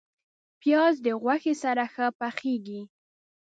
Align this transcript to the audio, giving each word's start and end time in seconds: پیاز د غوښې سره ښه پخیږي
پیاز 0.61 0.95
د 1.05 1.07
غوښې 1.21 1.53
سره 1.63 1.83
ښه 1.93 2.07
پخیږي 2.19 2.81